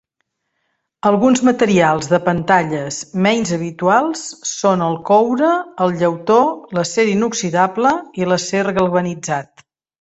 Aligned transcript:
Alguns 1.09 1.41
materials 1.49 2.07
de 2.13 2.19
pantalles 2.29 2.97
menys 3.27 3.53
habituals 3.59 4.25
són 4.53 4.83
el 4.87 4.99
coure, 5.11 5.53
el 5.87 5.95
llautó, 6.01 6.41
l'acer 6.79 7.09
inoxidable 7.15 7.97
i 8.23 8.31
l'acer 8.33 8.67
galvanitzat. 8.81 9.67